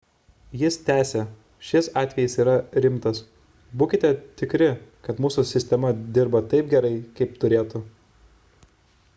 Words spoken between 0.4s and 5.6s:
jis tęsė šis atvejis yra rimtas būkite tikri kad mūsų